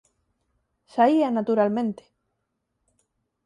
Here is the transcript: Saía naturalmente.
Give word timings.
Saía 0.93 1.29
naturalmente. 1.31 2.03